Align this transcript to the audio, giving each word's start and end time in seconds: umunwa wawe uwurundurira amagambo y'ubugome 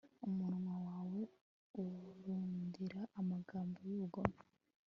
umunwa 0.27 0.75
wawe 0.87 1.21
uwurundurira 1.79 3.01
amagambo 3.19 3.77
y'ubugome 3.87 4.37